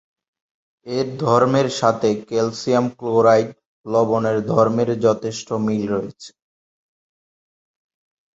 [0.87, 3.49] এর ধর্মের সাথে ক্যালসিয়াম ক্লোরাইড
[3.85, 6.29] লবণের ধর্মের যথেষ্ট মিল রয়েছে।